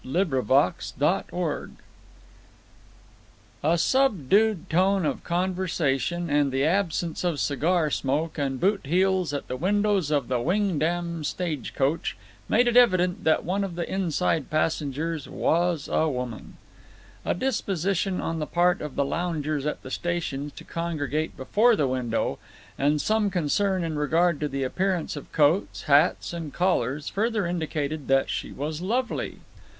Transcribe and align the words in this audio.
BROWN 0.03 0.33
OF 0.33 0.47
CALAVERAS 0.97 1.69
A 3.63 3.77
subdued 3.77 4.67
tone 4.67 5.05
of 5.05 5.23
conversation, 5.23 6.27
and 6.27 6.51
the 6.51 6.65
absence 6.65 7.23
of 7.23 7.39
cigar 7.39 7.91
smoke 7.91 8.39
and 8.39 8.59
boot 8.59 8.81
heels 8.87 9.31
at 9.31 9.47
the 9.47 9.55
windows 9.55 10.09
of 10.09 10.27
the 10.27 10.41
Wingdam 10.41 11.23
stagecoach, 11.23 12.17
made 12.49 12.67
it 12.67 12.75
evident 12.75 13.25
that 13.25 13.45
one 13.45 13.63
of 13.63 13.75
the 13.75 13.87
inside 13.87 14.49
passengers 14.49 15.29
was 15.29 15.87
a 15.87 16.09
woman. 16.09 16.57
A 17.23 17.35
disposition 17.35 18.19
on 18.19 18.39
the 18.39 18.47
part 18.47 18.81
of 18.81 18.97
loungers 18.97 19.67
at 19.67 19.83
the 19.83 19.91
stations 19.91 20.51
to 20.53 20.63
congregate 20.63 21.37
before 21.37 21.75
the 21.75 21.85
window, 21.87 22.39
and 22.75 22.99
some 22.99 23.29
concern 23.29 23.83
in 23.83 23.99
regard 23.99 24.39
to 24.39 24.47
the 24.47 24.63
appearance 24.63 25.15
of 25.15 25.31
coats, 25.31 25.83
hats, 25.83 26.33
and 26.33 26.51
collars, 26.51 27.07
further 27.07 27.45
indicated 27.45 28.07
that 28.07 28.31
she 28.31 28.51
was 28.51 28.81
lovely. 28.81 29.41